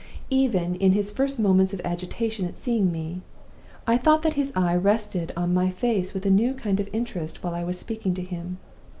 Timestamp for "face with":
5.69-6.25